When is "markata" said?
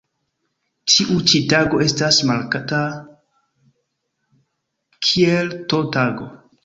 2.31-2.79